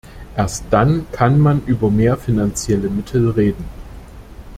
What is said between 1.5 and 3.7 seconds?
über mehr finanzielle Mittel reden.